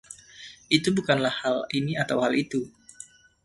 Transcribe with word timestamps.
Itu 0.77 0.87
bukanlah 0.97 1.29
hal 1.41 1.57
ini 1.79 1.93
atau 2.03 2.17
hal 2.25 2.33
itu. 2.43 2.61